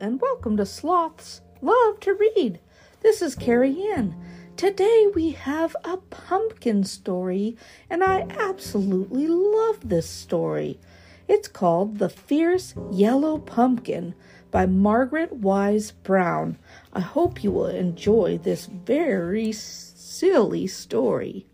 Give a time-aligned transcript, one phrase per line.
[0.00, 2.60] and welcome to Sloths Love to Read.
[3.00, 4.14] This is Carrie Ann.
[4.56, 7.56] Today we have a pumpkin story,
[7.90, 10.78] and I absolutely love this story.
[11.26, 14.14] It's called The Fierce Yellow Pumpkin
[14.52, 16.58] by Margaret Wise Brown.
[16.92, 21.44] I hope you will enjoy this very silly story.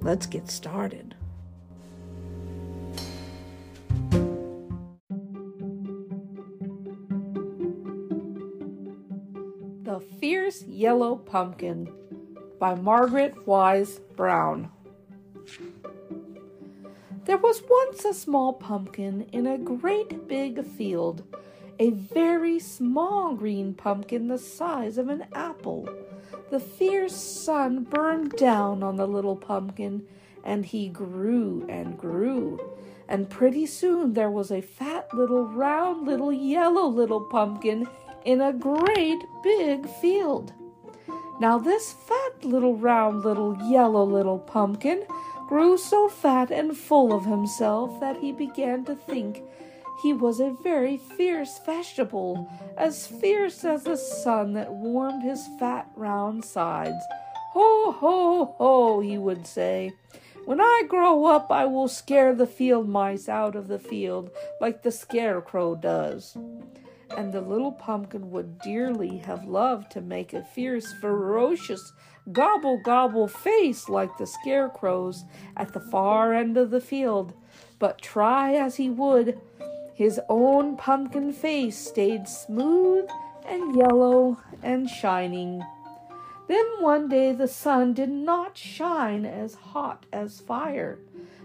[0.00, 1.14] Let's get started.
[10.52, 11.90] Fierce Yellow Pumpkin
[12.58, 14.70] by Margaret Wise Brown.
[17.24, 21.24] There was once a small pumpkin in a great big field,
[21.78, 25.88] a very small green pumpkin the size of an apple.
[26.50, 30.06] The fierce sun burned down on the little pumpkin,
[30.44, 32.60] and he grew and grew.
[33.08, 37.86] And pretty soon there was a fat little round little yellow little pumpkin
[38.24, 40.52] in a great big field.
[41.40, 45.04] Now, this fat little round little yellow little pumpkin
[45.48, 49.42] grew so fat and full of himself that he began to think
[50.02, 55.90] he was a very fierce vegetable, as fierce as the sun that warmed his fat
[55.94, 57.04] round sides.
[57.52, 59.92] Ho, ho, ho, he would say.
[60.44, 64.82] When I grow up, I will scare the field mice out of the field like
[64.82, 66.36] the scarecrow does
[67.16, 71.92] and the little pumpkin would dearly have loved to make a fierce, ferocious,
[72.30, 75.24] gobble gobble face like the scarecrow's
[75.56, 77.34] at the far end of the field.
[77.78, 79.40] But try as he would,
[79.94, 83.08] his own pumpkin face stayed smooth
[83.46, 85.62] and yellow and shining.
[86.48, 90.98] Then one day the sun did not shine as hot as fire.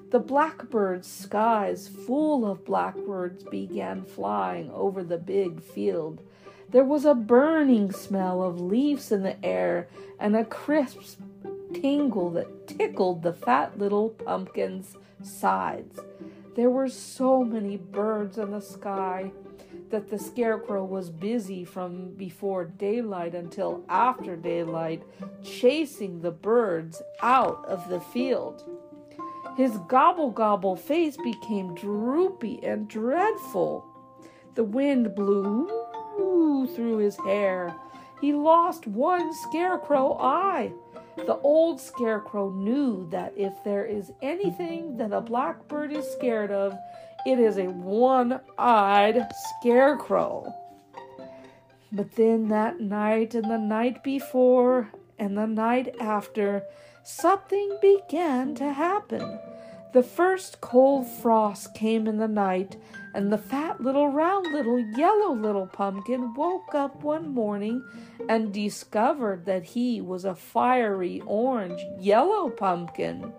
[0.10, 6.22] The blackbird's skies, full of blackbirds, began flying over the big field.
[6.70, 11.20] There was a burning smell of leaves in the air and a crisp
[11.74, 16.00] tingle that tickled the fat little pumpkin's sides.
[16.56, 19.32] There were so many birds in the sky
[19.90, 25.04] that the scarecrow was busy from before daylight until after daylight,
[25.44, 28.64] chasing the birds out of the field.
[29.58, 33.84] His gobble gobble face became droopy and dreadful.
[34.54, 35.68] The wind blew
[36.76, 37.76] through his hair.
[38.22, 40.74] He lost one scarecrow eye.
[41.16, 46.78] The old scarecrow knew that if there is anything that a blackbird is scared of,
[47.26, 49.28] it is a one eyed
[49.60, 50.54] scarecrow.
[51.92, 56.64] But then that night and the night before and the night after,
[57.04, 59.40] something began to happen.
[59.94, 62.76] The first cold frost came in the night,
[63.14, 67.84] and the fat little round little yellow little pumpkin woke up one morning
[68.30, 73.34] and discovered that he was a fiery orange yellow pumpkin,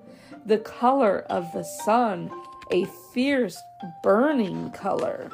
[0.47, 2.31] the color of the sun,
[2.71, 3.61] a fierce
[4.03, 5.31] burning color.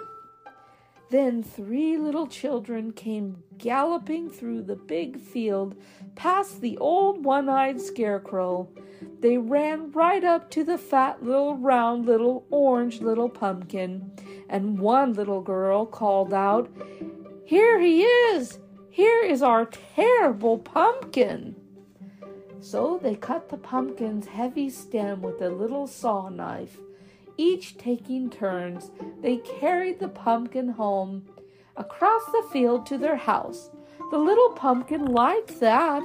[1.14, 5.76] Then three little children came galloping through the big field
[6.16, 8.69] past the old one eyed scarecrow.
[9.20, 14.10] They ran right up to the fat little round little orange little pumpkin,
[14.48, 16.69] and one little girl called out,
[17.44, 18.58] Here he is!
[18.91, 21.54] Here is our terrible pumpkin!
[22.58, 26.76] So they cut the pumpkin's heavy stem with a little saw knife
[27.37, 28.91] each taking turns,
[29.21, 31.27] they carried the pumpkin home
[31.77, 33.71] across the field to their house.
[34.11, 36.03] The little pumpkin liked that.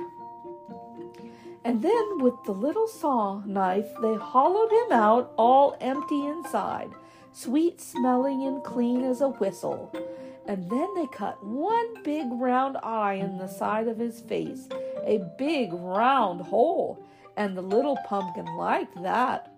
[1.64, 6.90] And then, with the little saw knife, they hollowed him out all empty inside,
[7.34, 9.94] sweet smelling and clean as a whistle.
[10.48, 14.68] And then they cut one big round eye in the side of his face,
[15.06, 17.06] a big round hole,
[17.38, 19.54] and the little pumpkin liked that.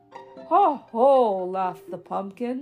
[0.51, 2.62] Ho, ho, laughed the pumpkin.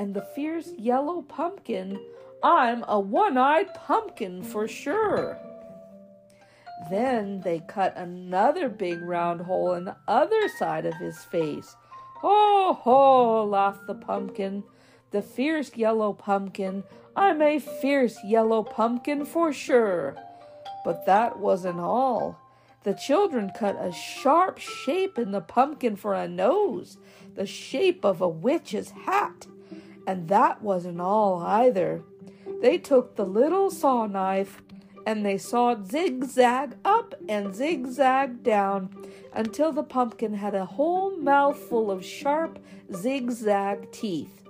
[0.00, 1.96] And the fierce yellow pumpkin,
[2.42, 5.38] I'm a one eyed pumpkin for sure.
[6.90, 11.76] Then they cut another big round hole in the other side of his face.
[12.16, 14.64] Ho, ho, laughed the pumpkin.
[15.12, 16.82] The fierce yellow pumpkin,
[17.14, 20.16] I'm a fierce yellow pumpkin for sure.
[20.84, 22.40] But that wasn't all.
[22.82, 26.96] The children cut a sharp shape in the pumpkin for a nose,
[27.34, 29.46] the shape of a witch's hat.
[30.06, 32.02] And that wasn't all either.
[32.62, 34.62] They took the little saw knife
[35.06, 38.94] and they sawed zigzag up and zigzag down
[39.32, 42.58] until the pumpkin had a whole mouthful of sharp
[42.94, 44.49] zigzag teeth.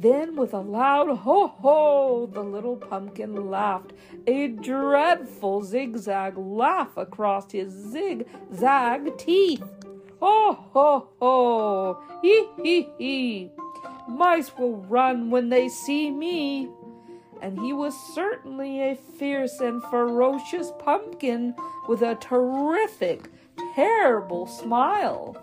[0.00, 3.92] Then, with a loud ho ho, the little pumpkin laughed,
[4.28, 9.64] a dreadful zigzag laugh across his zigzag teeth.
[10.20, 13.50] Ho ho ho, hee hee hee.
[14.08, 16.68] Mice will run when they see me.
[17.42, 21.56] And he was certainly a fierce and ferocious pumpkin
[21.88, 23.30] with a terrific,
[23.74, 25.36] terrible smile.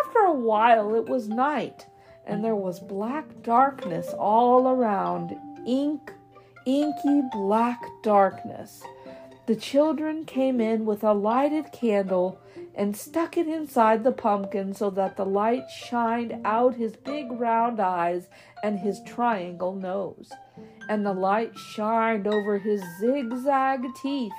[0.00, 1.86] After a while, it was night
[2.26, 5.36] and there was black darkness all around,
[5.66, 6.12] ink,
[6.66, 8.82] inky black darkness.
[9.46, 12.40] The children came in with a lighted candle
[12.74, 17.78] and stuck it inside the pumpkin so that the light shined out his big round
[17.78, 18.28] eyes
[18.62, 20.30] and his triangle nose.
[20.88, 24.32] And the light shined over his zigzag teeth.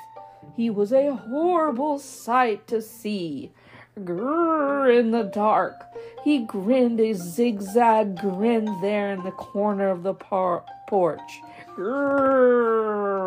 [0.55, 3.53] He was a horrible sight to see.
[3.97, 5.83] Grrr in the dark.
[6.27, 11.39] He grinned a zigzag grin there in the corner of the par- porch.
[11.73, 13.23] Grrr.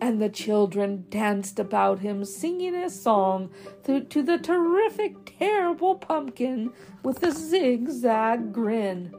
[0.00, 3.50] And the children danced about him, singing a song
[3.82, 9.14] to, to the terrific, terrible pumpkin with the zigzag grin.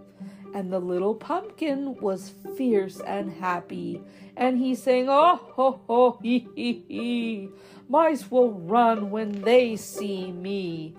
[0.54, 4.02] And the little pumpkin was fierce and happy,
[4.38, 7.50] and he sang, Oh, ho, ho, hee, hee, hee.
[7.90, 10.96] Mice will run when they see me.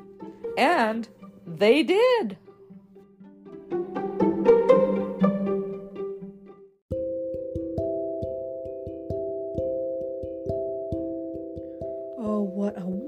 [0.57, 1.09] And
[1.47, 2.39] they did.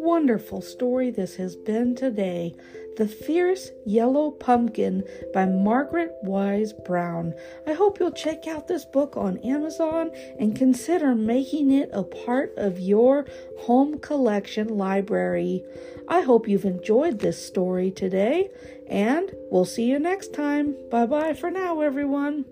[0.08, 2.54] Wonderful story this has been today.
[2.96, 7.34] The Fierce Yellow Pumpkin by Margaret Wise Brown.
[7.66, 10.10] I hope you'll check out this book on Amazon
[10.40, 13.26] and consider making it a part of your
[13.60, 15.62] home collection library.
[16.08, 18.48] I hope you've enjoyed this story today,
[18.88, 20.74] and we'll see you next time.
[20.90, 22.46] Bye bye for now, everyone.